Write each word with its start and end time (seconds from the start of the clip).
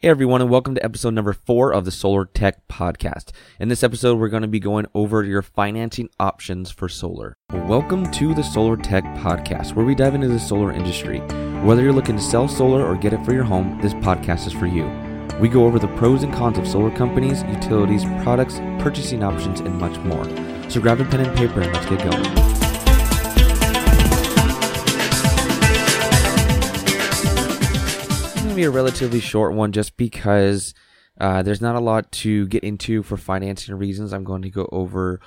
Hey 0.00 0.10
everyone, 0.10 0.42
and 0.42 0.50
welcome 0.50 0.74
to 0.74 0.84
episode 0.84 1.14
number 1.14 1.32
four 1.32 1.72
of 1.72 1.86
the 1.86 1.90
Solar 1.90 2.26
Tech 2.26 2.68
Podcast. 2.68 3.30
In 3.58 3.70
this 3.70 3.82
episode, 3.82 4.18
we're 4.18 4.28
going 4.28 4.42
to 4.42 4.46
be 4.46 4.60
going 4.60 4.84
over 4.92 5.24
your 5.24 5.40
financing 5.40 6.10
options 6.20 6.70
for 6.70 6.86
solar. 6.86 7.34
Welcome 7.50 8.10
to 8.10 8.34
the 8.34 8.42
Solar 8.42 8.76
Tech 8.76 9.04
Podcast, 9.16 9.72
where 9.74 9.86
we 9.86 9.94
dive 9.94 10.14
into 10.14 10.28
the 10.28 10.38
solar 10.38 10.70
industry. 10.70 11.20
Whether 11.64 11.82
you're 11.82 11.94
looking 11.94 12.16
to 12.16 12.22
sell 12.22 12.46
solar 12.46 12.84
or 12.84 12.94
get 12.94 13.14
it 13.14 13.24
for 13.24 13.32
your 13.32 13.44
home, 13.44 13.80
this 13.80 13.94
podcast 13.94 14.46
is 14.46 14.52
for 14.52 14.66
you. 14.66 14.84
We 15.40 15.48
go 15.48 15.64
over 15.64 15.78
the 15.78 15.88
pros 15.96 16.22
and 16.22 16.32
cons 16.34 16.58
of 16.58 16.68
solar 16.68 16.94
companies, 16.94 17.42
utilities, 17.44 18.04
products, 18.22 18.58
purchasing 18.78 19.22
options, 19.22 19.60
and 19.60 19.78
much 19.78 19.96
more. 20.00 20.24
So 20.68 20.78
grab 20.78 21.00
a 21.00 21.06
pen 21.06 21.20
and 21.20 21.34
paper 21.38 21.62
and 21.62 21.72
let's 21.72 21.86
get 21.86 22.04
going. 22.04 22.55
Be 28.56 28.64
a 28.64 28.70
relatively 28.70 29.20
short 29.20 29.52
one 29.52 29.70
just 29.70 29.98
because 29.98 30.72
uh, 31.20 31.42
there's 31.42 31.60
not 31.60 31.76
a 31.76 31.80
lot 31.80 32.10
to 32.10 32.46
get 32.46 32.64
into 32.64 33.02
for 33.02 33.18
financing 33.18 33.74
reasons. 33.74 34.14
I'm 34.14 34.24
going 34.24 34.40
to 34.40 34.48
go 34.48 34.66
over 34.72 35.20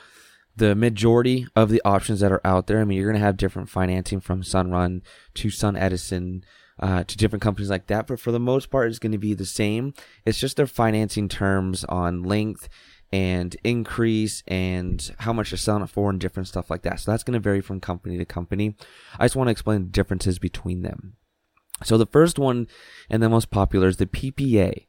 the 0.56 0.74
majority 0.74 1.46
of 1.56 1.70
the 1.70 1.80
options 1.86 2.22
that 2.22 2.32
are 2.32 2.42
out 2.44 2.66
there. 2.66 2.82
I 2.82 2.86
mean, 2.86 2.98
you're 2.98 3.08
going 3.08 3.20
to 3.20 3.26
have 3.26 3.38
different 3.38 3.70
financing 3.70 4.20
from 4.20 4.42
Sunrun 4.42 5.04
to 5.36 5.50
SunEdison 5.50 6.42
uh, 6.80 7.04
to 7.04 7.18
different 7.18 7.44
companies 7.44 7.70
like 7.70 7.86
that, 7.86 8.08
but 8.08 8.20
for 8.20 8.32
the 8.32 8.40
most 8.40 8.72
part, 8.72 8.90
it's 8.90 9.00
going 9.00 9.12
to 9.12 9.20
be 9.20 9.36
the 9.36 9.46
same. 9.46 9.94
It's 10.26 10.40
just 10.40 10.58
their 10.58 10.66
financing 10.66 11.30
terms 11.30 11.84
on 11.84 12.24
length 12.24 12.68
and 13.14 13.56
increase 13.64 14.42
and 14.48 15.14
how 15.20 15.34
much 15.34 15.52
they're 15.52 15.58
selling 15.58 15.84
it 15.84 15.90
for 15.92 16.10
and 16.10 16.20
different 16.20 16.48
stuff 16.48 16.72
like 16.72 16.82
that. 16.82 17.00
So 17.00 17.12
that's 17.12 17.24
going 17.24 17.36
to 17.36 17.40
vary 17.40 17.62
from 17.62 17.80
company 17.80 18.18
to 18.18 18.26
company. 18.26 18.76
I 19.20 19.26
just 19.26 19.36
want 19.36 19.50
to 19.50 19.52
explain 19.52 19.84
the 19.84 19.90
differences 19.90 20.40
between 20.40 20.82
them. 20.82 21.14
So 21.84 21.98
the 21.98 22.06
first 22.06 22.38
one 22.40 22.68
and 23.10 23.22
the 23.22 23.30
most 23.30 23.50
popular 23.50 23.88
is 23.88 23.98
the 23.98 24.06
PPA. 24.06 24.86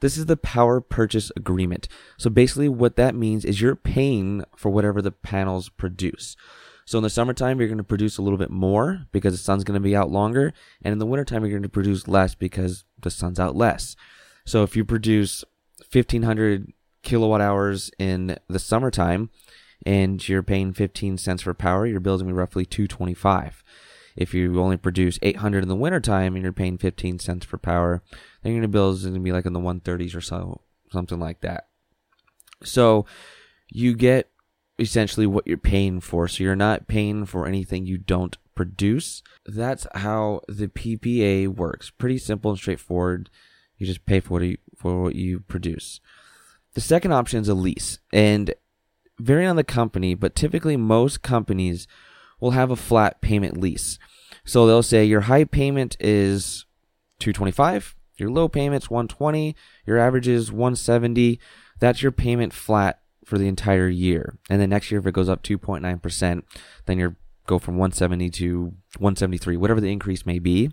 This 0.00 0.18
is 0.18 0.26
the 0.26 0.36
power 0.36 0.80
purchase 0.80 1.30
agreement. 1.36 1.88
So 2.18 2.28
basically 2.28 2.68
what 2.68 2.96
that 2.96 3.14
means 3.14 3.44
is 3.44 3.60
you're 3.60 3.76
paying 3.76 4.44
for 4.56 4.70
whatever 4.70 5.00
the 5.00 5.12
panels 5.12 5.68
produce. 5.68 6.36
So 6.84 6.98
in 6.98 7.04
the 7.04 7.10
summertime, 7.10 7.58
you're 7.58 7.68
going 7.68 7.78
to 7.78 7.84
produce 7.84 8.18
a 8.18 8.22
little 8.22 8.38
bit 8.38 8.50
more 8.50 9.06
because 9.12 9.32
the 9.32 9.38
sun's 9.38 9.64
going 9.64 9.80
to 9.80 9.80
be 9.80 9.96
out 9.96 10.10
longer. 10.10 10.52
And 10.82 10.92
in 10.92 10.98
the 10.98 11.06
wintertime, 11.06 11.42
you're 11.42 11.52
going 11.52 11.62
to 11.62 11.68
produce 11.68 12.06
less 12.06 12.34
because 12.34 12.84
the 13.00 13.10
sun's 13.10 13.40
out 13.40 13.56
less. 13.56 13.96
So 14.44 14.62
if 14.62 14.76
you 14.76 14.84
produce 14.84 15.44
1500 15.90 16.72
kilowatt 17.02 17.40
hours 17.40 17.90
in 17.98 18.36
the 18.48 18.58
summertime 18.58 19.30
and 19.86 20.26
you're 20.28 20.42
paying 20.42 20.72
15 20.72 21.16
cents 21.16 21.42
for 21.42 21.54
power, 21.54 21.86
your 21.86 22.00
bill's 22.00 22.20
going 22.20 22.30
to 22.30 22.34
be 22.34 22.38
roughly 22.38 22.66
225. 22.66 23.64
If 24.16 24.32
you 24.32 24.60
only 24.60 24.76
produce 24.76 25.18
800 25.22 25.62
in 25.62 25.68
the 25.68 25.76
wintertime 25.76 26.34
and 26.34 26.42
you're 26.42 26.52
paying 26.52 26.78
15 26.78 27.18
cents 27.18 27.44
for 27.44 27.58
power, 27.58 28.02
then 28.42 28.54
your 28.54 28.68
bill 28.68 28.90
is 28.90 29.02
going 29.02 29.14
to 29.14 29.20
be 29.20 29.32
like 29.32 29.46
in 29.46 29.52
the 29.52 29.60
130s 29.60 30.14
or 30.14 30.20
so, 30.20 30.60
something 30.92 31.18
like 31.18 31.40
that. 31.40 31.68
So 32.62 33.06
you 33.68 33.94
get 33.94 34.30
essentially 34.78 35.26
what 35.26 35.46
you're 35.46 35.56
paying 35.56 36.00
for. 36.00 36.28
So 36.28 36.44
you're 36.44 36.56
not 36.56 36.86
paying 36.86 37.26
for 37.26 37.46
anything 37.46 37.86
you 37.86 37.98
don't 37.98 38.36
produce. 38.54 39.22
That's 39.46 39.86
how 39.94 40.42
the 40.48 40.68
PPA 40.68 41.48
works. 41.48 41.90
Pretty 41.90 42.18
simple 42.18 42.50
and 42.50 42.58
straightforward. 42.58 43.30
You 43.78 43.86
just 43.86 44.06
pay 44.06 44.20
for 44.20 44.34
what 44.34 44.42
you, 44.42 44.58
for 44.76 45.02
what 45.02 45.16
you 45.16 45.40
produce. 45.40 46.00
The 46.74 46.80
second 46.80 47.12
option 47.12 47.40
is 47.40 47.48
a 47.48 47.54
lease, 47.54 48.00
and 48.12 48.52
varying 49.20 49.48
on 49.48 49.56
the 49.56 49.64
company, 49.64 50.14
but 50.14 50.34
typically 50.34 50.76
most 50.76 51.22
companies 51.22 51.86
will 52.44 52.50
have 52.50 52.70
a 52.70 52.76
flat 52.76 53.22
payment 53.22 53.58
lease. 53.58 53.98
So 54.44 54.66
they'll 54.66 54.82
say 54.82 55.02
your 55.06 55.22
high 55.22 55.44
payment 55.44 55.96
is 55.98 56.66
225, 57.20 57.96
your 58.18 58.28
low 58.28 58.48
payment's 58.48 58.90
120, 58.90 59.56
your 59.86 59.96
average 59.96 60.28
is 60.28 60.52
170. 60.52 61.40
That's 61.80 62.02
your 62.02 62.12
payment 62.12 62.52
flat 62.52 63.00
for 63.24 63.38
the 63.38 63.48
entire 63.48 63.88
year. 63.88 64.36
And 64.50 64.60
then 64.60 64.68
next 64.68 64.90
year 64.90 65.00
if 65.00 65.06
it 65.06 65.14
goes 65.14 65.30
up 65.30 65.42
2.9%, 65.42 66.42
then 66.84 66.98
you 66.98 67.16
go 67.46 67.58
from 67.58 67.78
170 67.78 68.28
to 68.28 68.60
173, 68.98 69.56
whatever 69.56 69.80
the 69.80 69.90
increase 69.90 70.26
may 70.26 70.38
be. 70.38 70.70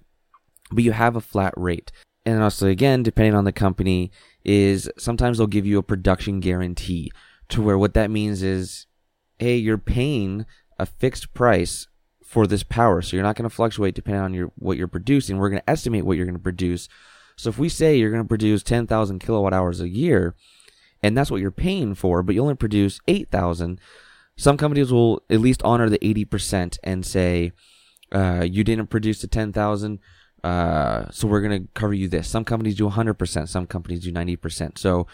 But 0.74 0.84
you 0.84 0.91
have 0.91 1.16
a 1.16 1.22
flat 1.22 1.53
rate. 1.56 1.90
And 2.25 2.44
also 2.44 2.68
again, 2.68 3.01
depending 3.01 3.34
on 3.34 3.45
the 3.45 3.53
company, 3.53 4.12
is 4.44 4.91
sometimes 4.97 5.38
they'll 5.38 5.47
give 5.47 5.66
you 5.66 5.78
a 5.78 5.84
production 5.84 6.41
guarantee 6.41 7.13
to 7.47 7.62
where 7.62 7.78
what 7.78 7.94
that 7.94 8.12
means 8.12 8.44
is, 8.44 8.88
hey, 9.40 9.56
you're 9.56 9.78
paying 9.78 10.45
a 10.81 10.86
fixed 10.88 11.34
price 11.36 11.88
for 12.25 12.47
this 12.47 12.64
power. 12.64 13.02
So 13.03 13.16
you're 13.16 13.24
not 13.24 13.36
going 13.36 13.47
to 13.47 13.56
fluctuate 13.56 13.94
depending 13.94 14.24
on 14.24 14.34
your 14.34 14.52
what 14.56 14.78
you're 14.78 14.88
producing. 14.88 15.38
We're 15.38 15.50
going 15.50 15.62
to 15.62 15.69
estimate 15.69 16.06
what 16.06 16.18
you're 16.18 16.25
going 16.25 16.38
to 16.38 16.42
produce. 16.42 16.90
So 17.36 17.50
if 17.50 17.59
we 17.59 17.69
say 17.69 17.96
you're 17.96 18.09
going 18.09 18.24
to 18.24 18.28
produce 18.28 18.64
10,000 18.64 19.19
kilowatt 19.19 19.53
hours 19.53 19.80
a 19.80 19.88
year, 19.88 20.36
and 21.03 21.16
that's 21.16 21.30
what 21.30 21.40
you're 21.40 21.52
paying 21.52 21.94
for, 21.94 22.24
but 22.24 22.34
you 22.34 22.42
only 22.42 22.56
produce 22.56 23.00
8,000, 23.08 23.80
some 24.38 24.58
companies 24.58 24.92
will 24.92 25.22
at 25.30 25.40
least 25.40 25.62
honor 25.64 25.88
the 25.88 26.00
80% 26.00 26.80
and 26.84 27.06
say, 27.06 27.52
uh, 28.12 28.46
you 28.50 28.63
didn't 28.63 28.88
produce 28.88 29.22
the 29.22 29.28
10,000, 29.28 30.00
uh, 30.44 31.06
so 31.12 31.28
we're 31.28 31.42
going 31.42 31.63
to 31.63 31.68
cover 31.74 31.94
you 31.94 32.08
this. 32.08 32.28
Some 32.28 32.44
companies 32.44 32.75
do 32.75 32.90
100%, 32.90 33.48
some 33.48 33.68
companies 33.68 34.03
do 34.03 34.12
90%. 34.12 34.78
So 34.78 35.06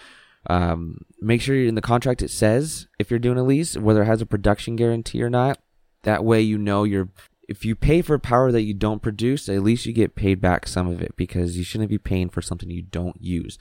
um, 0.50 1.00
make 1.20 1.42
sure 1.42 1.56
you're 1.56 1.68
in 1.68 1.76
the 1.76 1.82
contract 1.82 2.22
it 2.22 2.32
says 2.32 2.88
if 3.00 3.12
you're 3.12 3.20
doing 3.20 3.38
a 3.38 3.44
lease 3.44 3.76
whether 3.76 4.02
it 4.02 4.08
has 4.08 4.22
a 4.22 4.26
production 4.26 4.76
guarantee 4.76 5.22
or 5.22 5.30
not. 5.30 5.60
That 6.04 6.24
way 6.24 6.42
you 6.42 6.58
know 6.58 6.84
you're 6.84 7.10
if 7.48 7.64
you 7.64 7.76
pay 7.76 8.02
for 8.02 8.20
power 8.20 8.52
that 8.52 8.64
you 8.64 8.74
don't 8.74 9.02
produce, 9.02 9.48
at 9.48 9.64
least 9.64 9.86
you 9.86 9.94
get 9.94 10.16
paid 10.16 10.42
back 10.42 10.68
some 10.68 10.88
of 10.88 11.02
it 11.02 11.16
because 11.16 11.58
you 11.58 11.64
shouldn't 11.64 11.90
be 11.90 11.98
paying 11.98 12.30
for 12.30 12.42
something 12.42 12.70
you 12.70 12.82
don't 12.82 13.22
use. 13.22 13.58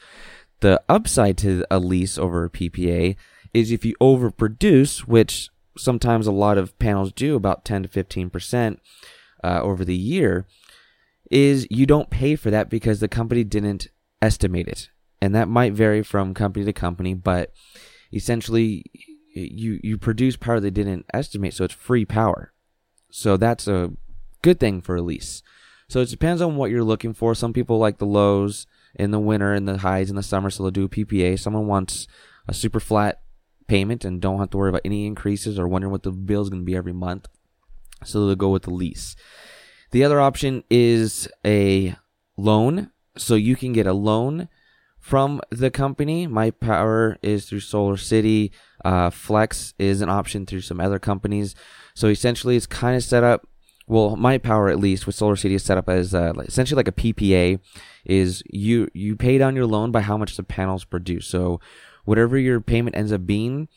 The 0.61 0.83
upside 0.89 1.39
to 1.39 1.65
a 1.71 1.79
lease 1.79 2.19
over 2.19 2.45
a 2.45 2.51
PPA 2.51 3.15
is 3.55 3.71
if 3.71 3.85
you 3.85 3.95
overproduce, 4.01 5.01
which 5.01 5.51
sometimes 5.79 6.27
a 6.27 6.33
lot 6.33 6.59
of 6.59 6.77
panels 6.79 7.13
do, 7.13 7.37
about 7.37 7.65
10 7.65 7.85
to 7.85 7.89
15% 7.89 8.79
uh, 9.45 9.61
over 9.63 9.85
the 9.85 9.97
year, 9.97 10.47
is 11.31 11.67
you 11.71 11.87
don't 11.87 12.11
pay 12.11 12.35
for 12.35 12.51
that 12.51 12.69
because 12.69 12.99
the 13.01 13.09
company 13.09 13.45
didn't 13.45 13.89
estimate 14.21 14.67
it 14.67 14.91
and 15.21 15.35
that 15.35 15.49
might 15.49 15.73
vary 15.73 16.03
from 16.03 16.35
company 16.35 16.65
to 16.65 16.73
company, 16.73 17.15
but 17.15 17.53
essentially 18.13 18.85
you 19.35 19.81
you 19.83 19.99
produce 19.99 20.37
power 20.37 20.61
they 20.61 20.71
didn't 20.71 21.07
estimate, 21.13 21.55
so 21.55 21.65
it's 21.65 21.75
free 21.75 22.05
power. 22.05 22.53
So 23.11 23.37
that's 23.37 23.67
a 23.67 23.93
good 24.43 24.61
thing 24.61 24.81
for 24.81 24.97
a 24.97 25.03
lease. 25.03 25.43
So 25.89 26.01
it 26.01 26.11
depends 26.11 26.43
on 26.43 26.57
what 26.57 26.71
you're 26.71 26.85
looking 26.85 27.15
for. 27.15 27.35
Some 27.35 27.53
people 27.53 27.79
like 27.79 27.99
the 27.99 28.07
lows 28.07 28.67
in 28.95 29.11
the 29.11 29.21
winter 29.21 29.53
and 29.53 29.69
the 29.69 29.79
highs 29.79 30.11
in 30.11 30.17
the 30.17 30.23
summer, 30.23 30.51
so 30.51 30.63
they'll 30.63 30.71
do 30.71 30.85
a 30.85 30.89
PPA. 30.89 31.39
Someone 31.39 31.67
wants 31.67 32.09
a 32.49 32.55
super 32.55 32.81
flat 32.81 33.21
payment 33.67 34.05
and 34.05 34.21
don't 34.21 34.39
have 34.39 34.51
to 34.51 34.57
worry 34.57 34.69
about 34.69 34.83
any 34.85 35.07
increases 35.07 35.59
or 35.59 35.69
wondering 35.69 35.93
what 35.93 36.03
the 36.03 36.13
bill 36.13 36.43
is 36.43 36.49
going 36.49 36.63
to 36.63 36.67
be 36.67 36.77
every 36.77 36.93
month. 36.93 37.29
So 38.05 38.27
they'll 38.27 38.37
go 38.37 38.51
with 38.51 38.63
the 38.63 38.71
lease. 38.71 39.17
The 39.91 40.05
other 40.05 40.21
option 40.21 40.65
is 40.71 41.29
a 41.45 41.97
loan. 42.37 42.91
So 43.17 43.35
you 43.35 43.57
can 43.57 43.73
get 43.73 43.87
a 43.87 43.93
loan 43.93 44.49
from 45.07 45.41
the 45.51 45.71
company. 45.71 46.27
My 46.27 46.51
power 46.51 47.17
is 47.23 47.49
through 47.49 47.61
Solar 47.61 47.97
City. 47.97 48.51
Uh, 48.85 49.09
Flex 49.09 49.73
is 49.79 50.01
an 50.01 50.09
option 50.09 50.45
through 50.47 50.63
some 50.63 50.81
other 50.81 50.99
companies. 50.99 51.55
So 51.95 52.09
essentially, 52.09 52.57
it's 52.57 52.67
kind 52.67 52.97
of 52.97 53.05
set 53.05 53.23
up. 53.23 53.47
Well, 53.87 54.17
my 54.17 54.37
power 54.37 54.69
at 54.69 54.81
least 54.81 55.07
with 55.07 55.15
Solar 55.15 55.37
City 55.37 55.55
is 55.55 55.63
set 55.63 55.79
up 55.79 55.89
as 55.89 56.13
uh, 56.13 56.33
essentially 56.41 56.77
like 56.77 56.89
a 56.89 56.93
PPA. 56.93 57.61
Is 58.05 58.43
you 58.51 58.89
you 58.95 59.15
pay 59.15 59.39
down 59.39 59.55
your 59.55 59.67
loan 59.67 59.93
by 59.93 60.01
how 60.01 60.17
much 60.17 60.37
the 60.37 60.43
panels 60.43 60.85
produce. 60.85 61.29
So 61.29 61.61
whatever 62.05 62.37
your 62.37 62.61
payment 62.61 62.97
ends 62.97 63.13
up 63.13 63.27
being, 63.27 63.69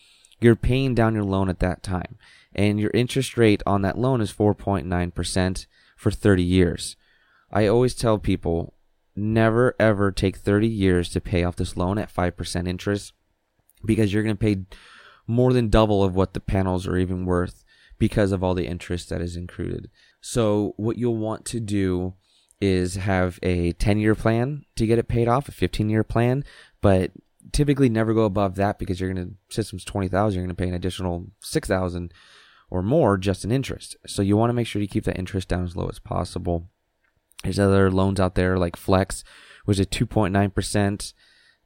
you're 0.41 0.55
paying 0.55 0.95
down 0.95 1.13
your 1.13 1.23
loan 1.23 1.47
at 1.47 1.59
that 1.59 1.83
time, 1.83 2.17
and 2.55 2.79
your 2.79 2.91
interest 2.95 3.37
rate 3.37 3.61
on 3.67 3.83
that 3.83 3.99
loan 3.99 4.19
is 4.19 4.33
4.9 4.33 5.13
percent 5.13 5.67
for 5.95 6.09
30 6.09 6.41
years. 6.41 6.95
I 7.51 7.67
always 7.67 7.93
tell 7.93 8.17
people 8.17 8.73
never 9.19 9.75
ever 9.79 10.11
take 10.11 10.37
30 10.37 10.67
years 10.67 11.09
to 11.09 11.21
pay 11.21 11.43
off 11.43 11.55
this 11.55 11.77
loan 11.77 11.97
at 11.97 12.13
5% 12.13 12.67
interest 12.67 13.13
because 13.85 14.13
you're 14.13 14.23
going 14.23 14.37
to 14.37 14.39
pay 14.39 14.65
more 15.27 15.53
than 15.53 15.69
double 15.69 16.03
of 16.03 16.15
what 16.15 16.33
the 16.33 16.39
panels 16.39 16.87
are 16.87 16.97
even 16.97 17.25
worth 17.25 17.63
because 17.97 18.31
of 18.31 18.43
all 18.43 18.53
the 18.53 18.67
interest 18.67 19.09
that 19.09 19.21
is 19.21 19.35
included. 19.35 19.89
So 20.21 20.73
what 20.77 20.97
you'll 20.97 21.17
want 21.17 21.45
to 21.45 21.59
do 21.59 22.15
is 22.61 22.95
have 22.95 23.39
a 23.43 23.73
10 23.73 23.99
year 23.99 24.15
plan 24.15 24.65
to 24.75 24.87
get 24.87 24.99
it 24.99 25.07
paid 25.07 25.27
off, 25.27 25.47
a 25.47 25.51
15 25.51 25.89
year 25.89 26.03
plan, 26.03 26.43
but 26.81 27.11
typically 27.51 27.89
never 27.89 28.13
go 28.13 28.23
above 28.23 28.55
that 28.55 28.79
because 28.79 28.99
you're 28.99 29.13
going 29.13 29.27
to 29.27 29.53
systems 29.53 29.85
20,000, 29.85 30.35
you're 30.35 30.45
going 30.45 30.55
to 30.55 30.61
pay 30.61 30.67
an 30.67 30.73
additional 30.75 31.27
6,000 31.41 32.13
or 32.69 32.81
more 32.81 33.17
just 33.17 33.43
in 33.43 33.51
interest. 33.51 33.95
So 34.05 34.21
you 34.21 34.37
want 34.37 34.49
to 34.49 34.53
make 34.53 34.67
sure 34.67 34.81
you 34.81 34.87
keep 34.87 35.05
that 35.05 35.17
interest 35.17 35.47
down 35.47 35.63
as 35.63 35.75
low 35.75 35.87
as 35.87 35.99
possible. 35.99 36.69
There's 37.43 37.59
other 37.59 37.89
loans 37.91 38.19
out 38.19 38.35
there 38.35 38.57
like 38.57 38.75
Flex, 38.75 39.23
which 39.65 39.79
is 39.79 39.87
2.9% 39.87 41.13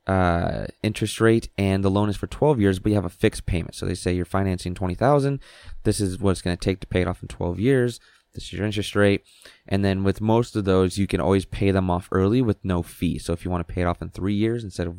uh, 0.05 0.65
interest 0.81 1.21
rate, 1.21 1.49
and 1.57 1.83
the 1.83 1.91
loan 1.91 2.09
is 2.09 2.17
for 2.17 2.27
12 2.27 2.59
years, 2.59 2.79
but 2.79 2.89
you 2.89 2.95
have 2.95 3.05
a 3.05 3.09
fixed 3.09 3.45
payment. 3.45 3.75
So 3.75 3.85
they 3.85 3.95
say 3.95 4.13
you're 4.13 4.25
financing 4.25 4.73
20000 4.73 5.39
This 5.83 5.99
is 5.99 6.19
what 6.19 6.31
it's 6.31 6.41
going 6.41 6.57
to 6.57 6.63
take 6.63 6.79
to 6.81 6.87
pay 6.87 7.01
it 7.01 7.07
off 7.07 7.21
in 7.21 7.27
12 7.27 7.59
years. 7.59 7.99
This 8.33 8.45
is 8.45 8.53
your 8.53 8.65
interest 8.65 8.95
rate. 8.95 9.23
And 9.67 9.85
then 9.85 10.03
with 10.03 10.19
most 10.19 10.55
of 10.55 10.65
those, 10.65 10.97
you 10.97 11.07
can 11.07 11.21
always 11.21 11.45
pay 11.45 11.71
them 11.71 11.89
off 11.89 12.09
early 12.11 12.41
with 12.41 12.63
no 12.63 12.81
fee. 12.81 13.19
So 13.19 13.31
if 13.31 13.45
you 13.45 13.51
want 13.51 13.65
to 13.67 13.73
pay 13.73 13.81
it 13.81 13.87
off 13.87 14.01
in 14.01 14.09
three 14.09 14.33
years 14.33 14.63
instead 14.63 14.87
of 14.87 14.97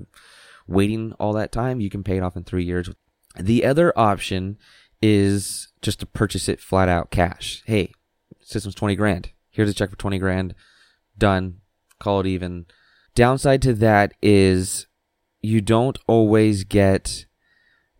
waiting 0.66 1.12
all 1.18 1.32
that 1.34 1.52
time, 1.52 1.80
you 1.80 1.90
can 1.90 2.04
pay 2.04 2.16
it 2.16 2.22
off 2.22 2.36
in 2.36 2.44
three 2.44 2.64
years. 2.64 2.88
The 3.38 3.64
other 3.64 3.92
option 3.98 4.56
is 5.02 5.68
just 5.82 6.00
to 6.00 6.06
purchase 6.06 6.48
it 6.48 6.60
flat 6.60 6.88
out 6.88 7.10
cash. 7.10 7.62
Hey, 7.66 7.92
system's 8.40 8.76
20 8.76 8.94
grand. 8.94 9.33
Here's 9.54 9.70
a 9.70 9.74
check 9.74 9.90
for 9.90 9.96
20 9.96 10.18
grand. 10.18 10.54
Done. 11.16 11.60
Call 12.00 12.20
it 12.20 12.26
even. 12.26 12.66
Downside 13.14 13.62
to 13.62 13.72
that 13.74 14.12
is 14.20 14.86
you 15.40 15.60
don't 15.60 15.98
always 16.08 16.64
get 16.64 17.26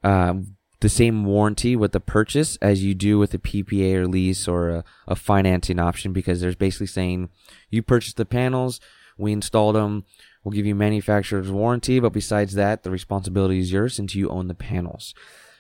um, 0.03 0.57
the 0.81 0.89
same 0.89 1.25
warranty 1.25 1.77
with 1.77 1.93
the 1.93 2.01
purchase 2.01 2.57
as 2.57 2.83
you 2.83 2.95
do 2.95 3.19
with 3.19 3.33
a 3.33 3.39
PPA 3.39 3.95
or 3.95 4.09
lease 4.09 4.49
or 4.49 4.69
a, 4.69 4.85
a 5.07 5.15
financing 5.15 5.79
option 5.79 6.13
because 6.13 6.41
there's 6.41 6.57
basically 6.57 6.89
saying 6.89 7.31
you 7.71 7.83
purchased 7.83 8.17
the 8.17 8.27
panels, 8.27 8.81
we 9.17 9.33
installed 9.33 9.77
them, 9.77 10.05
we'll 10.43 10.53
give 10.53 10.67
you 10.67 10.75
manufacturer's 10.75 11.51
warranty, 11.51 12.01
but 12.01 12.13
besides 12.13 12.55
that, 12.55 12.83
the 12.83 12.91
responsibility 12.91 13.61
is 13.61 13.71
yours 13.71 13.95
since 13.95 14.15
you 14.17 14.29
own 14.29 14.49
the 14.49 14.55
panels. 14.55 15.15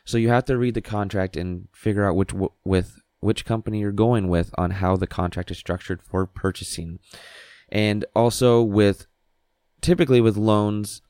So 0.05 0.19
you 0.19 0.29
have 0.29 0.45
to 0.47 0.59
read 0.59 0.75
the 0.75 0.83
contract 0.83 1.37
and 1.37 1.69
figure 1.73 2.05
out 2.05 2.17
which 2.17 2.33
with 2.65 3.01
which 3.25 3.45
company 3.45 3.81
you're 3.81 3.93
going 3.93 4.29
with 4.29 4.55
on 4.59 4.73
how 4.73 4.97
the 4.97 5.07
contract 5.07 5.51
is 5.51 5.59
structured 5.59 6.03
for 6.03 6.27
purchasing. 6.27 6.99
And 7.71 8.05
also 8.15 8.63
with 8.63 9.07
typically 9.81 10.21
with 10.21 10.37
loans 10.37 11.03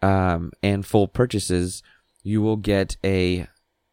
um, 0.00 0.52
and 0.62 0.86
full 0.86 1.08
purchases, 1.08 1.82
you 2.22 2.40
will 2.40 2.56
get 2.56 2.96
a 3.04 3.48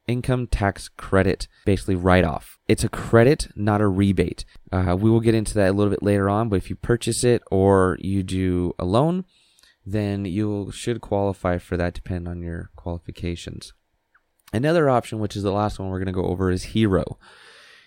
income 0.07 0.47
tax 0.47 0.89
credit, 0.89 1.47
basically 1.65 1.95
write 1.95 2.23
off. 2.23 2.59
It's 2.67 2.83
a 2.83 2.89
credit, 2.89 3.47
not 3.55 3.81
a 3.81 3.87
rebate. 3.87 4.45
Uh, 4.71 4.95
we 4.99 5.09
will 5.09 5.19
get 5.19 5.35
into 5.35 5.53
that 5.55 5.69
a 5.69 5.73
little 5.73 5.91
bit 5.91 6.03
later 6.03 6.29
on, 6.29 6.49
but 6.49 6.57
if 6.57 6.69
you 6.69 6.75
purchase 6.75 7.23
it 7.23 7.41
or 7.49 7.97
you 7.99 8.21
do 8.21 8.73
a 8.77 8.85
loan, 8.85 9.25
then 9.85 10.25
you 10.25 10.71
should 10.71 11.01
qualify 11.01 11.57
for 11.57 11.75
that 11.77 11.93
depending 11.93 12.27
on 12.27 12.41
your 12.41 12.69
qualifications. 12.75 13.73
Another 14.53 14.89
option, 14.89 15.19
which 15.19 15.35
is 15.35 15.43
the 15.43 15.51
last 15.51 15.79
one 15.79 15.89
we're 15.89 15.97
going 15.97 16.05
to 16.05 16.11
go 16.13 16.25
over, 16.25 16.51
is 16.51 16.63
Hero. 16.63 17.17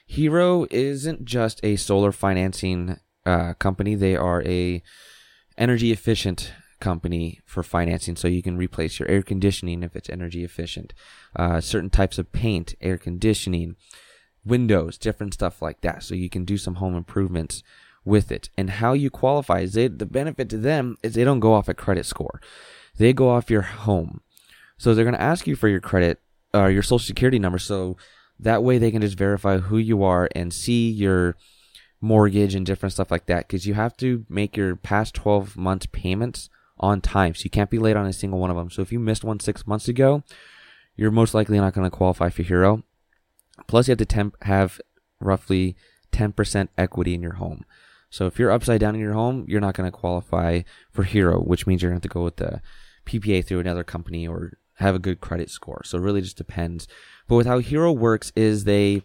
Hero 0.06 0.67
isn't 0.70 1.25
just 1.25 1.61
a 1.62 1.76
solar 1.76 2.12
financing 2.12 2.99
uh, 3.25 3.55
company; 3.55 3.94
they 3.94 4.17
are 4.17 4.43
a 4.44 4.82
energy 5.58 5.93
efficient 5.93 6.53
company 6.81 7.41
for 7.44 7.62
financing. 7.62 8.17
So 8.17 8.29
you 8.29 8.43
can 8.43 8.56
replace 8.56 8.99
your 8.99 9.08
air 9.08 9.23
conditioning 9.23 9.82
if 9.82 9.97
it's 9.97 10.11
energy 10.11 10.44
efficient, 10.44 10.94
uh, 11.35 11.61
certain 11.61 11.91
types 11.91 12.19
of 12.19 12.32
paint, 12.32 12.75
air 12.81 12.99
conditioning, 12.99 13.76
windows, 14.44 14.99
different 14.99 15.35
stuff 15.35 15.61
like 15.61 15.81
that. 15.81 16.03
So 16.03 16.14
you 16.14 16.31
can 16.31 16.44
do 16.44 16.56
some 16.56 16.76
home 16.76 16.94
improvements 16.94 17.62
with 18.05 18.31
it. 18.31 18.49
And 18.56 18.70
how 18.70 18.93
you 18.93 19.11
qualify 19.11 19.61
is 19.61 19.73
they, 19.73 19.88
the 19.88 20.06
benefit 20.06 20.49
to 20.50 20.59
them 20.59 20.97
is 21.02 21.14
they 21.14 21.25
don't 21.25 21.41
go 21.41 21.55
off 21.55 21.69
a 21.69 21.75
credit 21.75 22.06
score; 22.06 22.41
they 22.97 23.12
go 23.12 23.29
off 23.29 23.50
your 23.50 23.62
home. 23.62 24.20
So 24.79 24.94
they're 24.94 25.05
going 25.05 25.14
to 25.14 25.20
ask 25.20 25.47
you 25.47 25.56
for 25.56 25.69
your 25.69 25.81
credit 25.81 26.20
or 26.55 26.70
your 26.70 26.82
social 26.82 26.99
security 27.00 27.38
number 27.38 27.59
so 27.59 27.97
that 28.38 28.62
way 28.62 28.79
they 28.79 28.91
can 28.91 29.03
just 29.03 29.19
verify 29.19 29.59
who 29.59 29.79
you 29.79 30.03
are 30.03 30.29
and 30.35 30.53
see 30.53 30.91
your 30.91 31.37
mortgage 32.00 32.55
and 32.55 32.67
different 32.67 32.93
stuff 32.93 33.11
like 33.11 33.27
that 33.27 33.47
because 33.49 33.67
you 33.67 33.75
have 33.75 33.97
to 33.97 34.25
make 34.29 34.56
your 34.56 34.77
past 34.77 35.15
12 35.15 35.56
months 35.56 35.87
payments 35.87 36.50
on 36.79 37.00
time 37.00 37.35
so 37.35 37.43
you 37.44 37.50
can't 37.50 37.71
be 37.71 37.79
late 37.79 37.97
on 37.97 38.06
a 38.06 38.12
single 38.12 38.38
one 38.38 38.50
of 38.50 38.56
them 38.56 38.71
so 38.71 38.83
if 38.83 38.93
you 38.93 38.99
missed 38.99 39.25
one 39.25 39.41
six 39.41 39.67
months 39.67 39.88
ago 39.88 40.23
you're 40.97 41.11
most 41.11 41.35
likely 41.35 41.59
not 41.59 41.75
going 41.75 41.88
to 41.88 41.94
qualify 41.97 42.31
for 42.31 42.43
hero. 42.43 42.83
Plus 43.67 43.87
you 43.87 43.93
have 43.93 43.99
to 43.99 44.06
temp- 44.06 44.43
have 44.43 44.81
roughly 45.21 45.77
10% 46.12 46.69
equity 46.77 47.15
in 47.15 47.23
your 47.23 47.35
home. 47.35 47.65
So 48.11 48.27
if 48.27 48.38
you're 48.38 48.50
upside 48.50 48.81
down 48.81 48.94
in 48.94 49.00
your 49.00 49.12
home 49.12 49.44
you're 49.47 49.61
not 49.61 49.75
going 49.75 49.91
to 49.91 49.97
qualify 49.97 50.62
for 50.91 51.03
hero 51.03 51.41
which 51.41 51.67
means 51.67 51.83
you're 51.83 51.91
going 51.91 52.00
to 52.00 52.06
have 52.06 52.11
to 52.11 52.15
go 52.15 52.25
with 52.25 52.37
the 52.37 52.62
ppa 53.05 53.44
through 53.44 53.61
another 53.61 53.85
company 53.85 54.27
or 54.27 54.59
have 54.76 54.94
a 54.94 55.00
good 55.00 55.20
credit 55.20 55.50
score. 55.50 55.82
So 55.84 55.99
it 55.99 56.02
really 56.02 56.20
just 56.20 56.37
depends. 56.37 56.87
But 57.28 57.37
with 57.37 57.46
how 57.46 57.58
Hero 57.58 57.93
works 57.93 58.32
is 58.37 58.64
they 58.64 59.02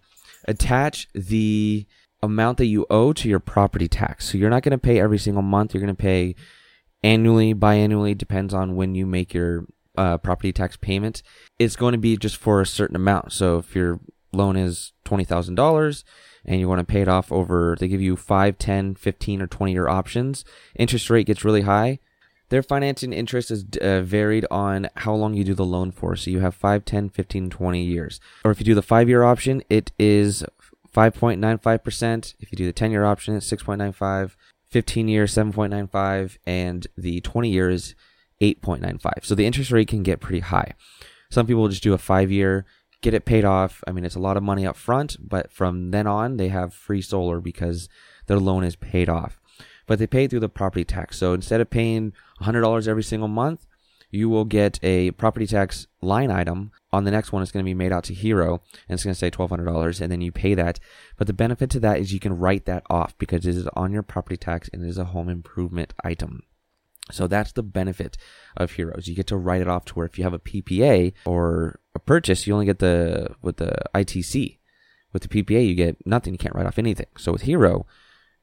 attach 0.47 1.07
the 1.13 1.85
amount 2.23 2.57
that 2.57 2.65
you 2.65 2.85
owe 2.89 3.13
to 3.13 3.29
your 3.29 3.39
property 3.39 3.87
tax. 3.87 4.29
So 4.29 4.37
you're 4.37 4.49
not 4.49 4.63
going 4.63 4.71
to 4.71 4.77
pay 4.77 4.99
every 4.99 5.17
single 5.17 5.41
month. 5.41 5.73
You're 5.73 5.81
going 5.81 5.95
to 5.95 6.01
pay 6.01 6.35
annually, 7.03 7.53
biannually, 7.53 8.17
depends 8.17 8.53
on 8.53 8.75
when 8.75 8.95
you 8.95 9.05
make 9.05 9.33
your 9.33 9.65
uh, 9.97 10.17
property 10.17 10.53
tax 10.53 10.77
payment. 10.77 11.23
It's 11.57 11.75
going 11.75 11.93
to 11.93 11.97
be 11.97 12.17
just 12.17 12.37
for 12.37 12.61
a 12.61 12.65
certain 12.65 12.95
amount. 12.95 13.33
So 13.33 13.57
if 13.57 13.75
your 13.75 13.99
loan 14.33 14.55
is 14.55 14.93
$20,000 15.05 16.03
and 16.45 16.59
you 16.59 16.67
want 16.67 16.79
to 16.79 16.91
pay 16.91 17.01
it 17.01 17.07
off 17.07 17.31
over, 17.31 17.75
they 17.79 17.87
give 17.87 18.01
you 18.01 18.15
5, 18.15 18.57
10, 18.57 18.95
15, 18.95 19.41
or 19.41 19.47
20 19.47 19.71
year 19.71 19.87
options. 19.87 20.45
Interest 20.75 21.09
rate 21.09 21.27
gets 21.27 21.43
really 21.43 21.61
high 21.61 21.99
their 22.51 22.61
financing 22.61 23.13
interest 23.13 23.49
is 23.49 23.63
uh, 23.81 24.01
varied 24.01 24.45
on 24.51 24.89
how 24.97 25.13
long 25.13 25.33
you 25.33 25.45
do 25.45 25.53
the 25.53 25.65
loan 25.65 25.89
for. 25.89 26.17
So 26.17 26.29
you 26.29 26.41
have 26.41 26.53
5, 26.53 26.83
10, 26.83 27.09
15, 27.09 27.49
20 27.49 27.81
years. 27.81 28.19
Or 28.43 28.51
if 28.51 28.59
you 28.59 28.65
do 28.65 28.75
the 28.75 28.81
5 28.81 29.07
year 29.07 29.23
option, 29.23 29.63
it 29.69 29.93
is 29.97 30.43
5.95%. 30.93 32.35
If 32.41 32.51
you 32.51 32.57
do 32.57 32.65
the 32.65 32.73
10 32.73 32.91
year 32.91 33.05
option, 33.05 33.35
it's 33.35 33.49
6.95. 33.49 34.35
15 34.67 35.07
years, 35.07 35.33
7.95. 35.33 36.37
And 36.45 36.85
the 36.97 37.21
20 37.21 37.49
years, 37.49 37.95
8.95. 38.41 39.23
So 39.23 39.33
the 39.33 39.45
interest 39.45 39.71
rate 39.71 39.87
can 39.87 40.03
get 40.03 40.19
pretty 40.19 40.41
high. 40.41 40.73
Some 41.29 41.47
people 41.47 41.69
just 41.69 41.83
do 41.83 41.93
a 41.93 41.97
5 41.97 42.31
year, 42.31 42.65
get 43.01 43.13
it 43.13 43.23
paid 43.23 43.45
off. 43.45 43.81
I 43.87 43.93
mean, 43.93 44.03
it's 44.03 44.15
a 44.15 44.19
lot 44.19 44.35
of 44.35 44.43
money 44.43 44.67
up 44.67 44.75
front, 44.75 45.15
but 45.21 45.53
from 45.53 45.91
then 45.91 46.05
on, 46.05 46.35
they 46.35 46.49
have 46.49 46.73
free 46.73 47.01
solar 47.01 47.39
because 47.39 47.87
their 48.27 48.39
loan 48.39 48.65
is 48.65 48.75
paid 48.75 49.07
off 49.07 49.40
but 49.87 49.99
they 49.99 50.07
pay 50.07 50.27
through 50.27 50.39
the 50.39 50.49
property 50.49 50.83
tax. 50.83 51.17
So 51.17 51.33
instead 51.33 51.61
of 51.61 51.69
paying 51.69 52.13
$100 52.41 52.87
every 52.87 53.03
single 53.03 53.27
month, 53.27 53.65
you 54.11 54.29
will 54.29 54.45
get 54.45 54.77
a 54.83 55.11
property 55.11 55.47
tax 55.47 55.87
line 56.01 56.29
item. 56.29 56.71
On 56.91 57.05
the 57.05 57.11
next 57.11 57.31
one, 57.31 57.41
it's 57.41 57.51
going 57.51 57.63
to 57.63 57.69
be 57.69 57.73
made 57.73 57.93
out 57.93 58.03
to 58.05 58.13
Hero, 58.13 58.61
and 58.87 58.95
it's 58.95 59.05
going 59.05 59.13
to 59.13 59.19
say 59.19 59.31
$1,200, 59.31 60.01
and 60.01 60.11
then 60.11 60.19
you 60.19 60.31
pay 60.31 60.53
that. 60.53 60.79
But 61.17 61.27
the 61.27 61.33
benefit 61.33 61.69
to 61.71 61.79
that 61.79 61.99
is 61.99 62.11
you 62.11 62.19
can 62.19 62.37
write 62.37 62.65
that 62.65 62.83
off 62.89 63.17
because 63.17 63.45
it 63.45 63.55
is 63.55 63.67
on 63.75 63.93
your 63.93 64.03
property 64.03 64.37
tax 64.37 64.69
and 64.73 64.83
it 64.83 64.89
is 64.89 64.97
a 64.97 65.05
home 65.05 65.29
improvement 65.29 65.93
item. 66.03 66.43
So 67.09 67.27
that's 67.27 67.51
the 67.51 67.63
benefit 67.63 68.17
of 68.55 68.71
Heroes. 68.71 69.07
You 69.07 69.15
get 69.15 69.27
to 69.27 69.37
write 69.37 69.61
it 69.61 69.67
off 69.67 69.85
to 69.85 69.93
where 69.93 70.05
if 70.05 70.17
you 70.17 70.23
have 70.23 70.33
a 70.33 70.39
PPA 70.39 71.13
or 71.25 71.79
a 71.95 71.99
purchase, 71.99 72.45
you 72.45 72.53
only 72.53 72.65
get 72.65 72.79
the 72.79 73.35
with 73.41 73.57
the 73.57 73.75
ITC. 73.95 74.57
With 75.13 75.23
the 75.23 75.43
PPA, 75.43 75.67
you 75.67 75.75
get 75.75 76.05
nothing. 76.05 76.33
You 76.33 76.37
can't 76.37 76.55
write 76.55 76.65
off 76.65 76.79
anything. 76.79 77.07
So 77.17 77.33
with 77.33 77.41
Hero, 77.41 77.85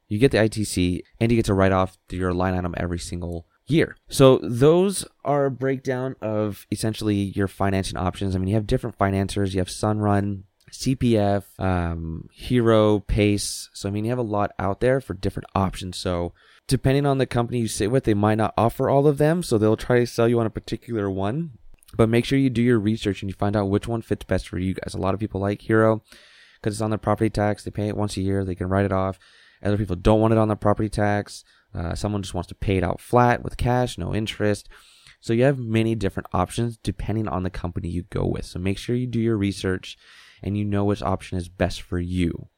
you 0.08 0.18
get 0.18 0.30
the 0.32 0.38
ITC, 0.38 1.02
and 1.20 1.30
you 1.30 1.36
get 1.36 1.44
to 1.46 1.54
write 1.54 1.72
off 1.72 1.96
your 2.10 2.32
line 2.32 2.54
item 2.54 2.74
every 2.76 2.98
single 2.98 3.46
year. 3.66 3.96
So 4.08 4.38
those 4.42 5.04
are 5.24 5.46
a 5.46 5.50
breakdown 5.50 6.16
of 6.20 6.66
essentially 6.70 7.14
your 7.16 7.48
financing 7.48 7.98
options. 7.98 8.34
I 8.34 8.38
mean, 8.38 8.48
you 8.48 8.54
have 8.54 8.66
different 8.66 8.96
financiers. 8.96 9.54
You 9.54 9.60
have 9.60 9.68
Sunrun, 9.68 10.44
CPF, 10.70 11.44
um, 11.58 12.28
Hero, 12.32 13.00
Pace. 13.00 13.68
So 13.72 13.88
I 13.88 13.92
mean, 13.92 14.04
you 14.04 14.10
have 14.10 14.18
a 14.18 14.22
lot 14.22 14.52
out 14.58 14.80
there 14.80 15.00
for 15.00 15.14
different 15.14 15.48
options. 15.54 15.98
So 15.98 16.32
depending 16.66 17.06
on 17.06 17.18
the 17.18 17.26
company 17.26 17.60
you 17.60 17.68
sit 17.68 17.90
with, 17.90 18.04
they 18.04 18.14
might 18.14 18.36
not 18.36 18.54
offer 18.56 18.88
all 18.88 19.06
of 19.06 19.18
them. 19.18 19.42
So 19.42 19.58
they'll 19.58 19.76
try 19.76 20.00
to 20.00 20.06
sell 20.06 20.28
you 20.28 20.40
on 20.40 20.46
a 20.46 20.50
particular 20.50 21.10
one. 21.10 21.52
But 21.96 22.10
make 22.10 22.26
sure 22.26 22.38
you 22.38 22.50
do 22.50 22.62
your 22.62 22.78
research 22.78 23.22
and 23.22 23.30
you 23.30 23.34
find 23.34 23.56
out 23.56 23.70
which 23.70 23.88
one 23.88 24.02
fits 24.02 24.24
best 24.24 24.48
for 24.48 24.58
you 24.58 24.74
guys. 24.74 24.94
A 24.94 24.98
lot 24.98 25.14
of 25.14 25.20
people 25.20 25.40
like 25.40 25.62
Hero 25.62 26.02
because 26.60 26.74
it's 26.74 26.82
on 26.82 26.90
their 26.90 26.98
property 26.98 27.30
tax. 27.30 27.64
They 27.64 27.70
pay 27.70 27.88
it 27.88 27.96
once 27.96 28.16
a 28.16 28.20
year. 28.20 28.44
They 28.44 28.54
can 28.54 28.68
write 28.68 28.84
it 28.84 28.92
off. 28.92 29.18
Other 29.62 29.76
people 29.76 29.96
don't 29.96 30.20
want 30.20 30.32
it 30.32 30.38
on 30.38 30.48
their 30.48 30.56
property 30.56 30.88
tax. 30.88 31.44
Uh, 31.74 31.94
someone 31.94 32.22
just 32.22 32.34
wants 32.34 32.48
to 32.48 32.54
pay 32.54 32.76
it 32.78 32.84
out 32.84 33.00
flat 33.00 33.42
with 33.42 33.56
cash, 33.56 33.98
no 33.98 34.14
interest. 34.14 34.68
So 35.20 35.32
you 35.32 35.44
have 35.44 35.58
many 35.58 35.94
different 35.94 36.28
options 36.32 36.76
depending 36.76 37.28
on 37.28 37.42
the 37.42 37.50
company 37.50 37.88
you 37.88 38.04
go 38.04 38.26
with. 38.26 38.44
So 38.44 38.58
make 38.58 38.78
sure 38.78 38.96
you 38.96 39.06
do 39.06 39.20
your 39.20 39.36
research 39.36 39.98
and 40.42 40.56
you 40.56 40.64
know 40.64 40.84
which 40.84 41.02
option 41.02 41.36
is 41.36 41.48
best 41.48 41.82
for 41.82 41.98
you. 41.98 42.48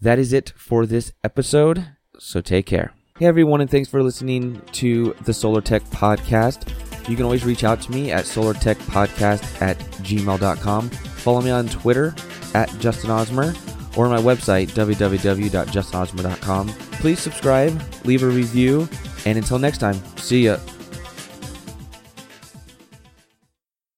That 0.00 0.18
is 0.18 0.32
it 0.32 0.52
for 0.56 0.86
this 0.86 1.12
episode. 1.22 1.88
So 2.18 2.40
take 2.40 2.66
care. 2.66 2.92
Hey 3.18 3.26
everyone, 3.26 3.60
and 3.60 3.68
thanks 3.68 3.88
for 3.88 4.00
listening 4.02 4.62
to 4.72 5.12
the 5.24 5.34
Solar 5.34 5.60
Tech 5.60 5.82
Podcast. 5.84 6.68
You 7.08 7.16
can 7.16 7.24
always 7.24 7.44
reach 7.44 7.64
out 7.64 7.80
to 7.82 7.90
me 7.90 8.12
at 8.12 8.26
solartechpodcast 8.26 9.60
at 9.60 9.78
gmail.com. 9.78 10.90
Follow 10.90 11.40
me 11.40 11.50
on 11.50 11.66
Twitter 11.68 12.14
at 12.54 12.68
Justin 12.78 13.10
Osmer 13.10 13.67
or 13.98 14.08
my 14.08 14.16
website, 14.18 14.68
www.justinosmer.com. 14.70 16.68
Please 16.68 17.18
subscribe, 17.18 17.82
leave 18.04 18.22
a 18.22 18.26
review, 18.26 18.88
and 19.26 19.36
until 19.36 19.58
next 19.58 19.78
time, 19.78 20.00
see 20.16 20.44
ya. 20.44 20.58